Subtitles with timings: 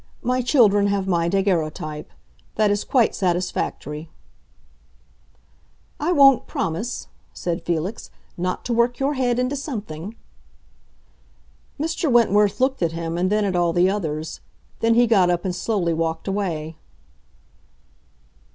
[0.23, 2.09] My children have my daguerreotype.
[2.55, 4.09] That is quite satisfactory."
[5.99, 10.15] "I won't promise," said Felix, "not to work your head into something!"
[11.79, 12.11] Mr.
[12.11, 14.39] Wentworth looked at him and then at all the others;
[14.79, 16.77] then he got up and slowly walked away.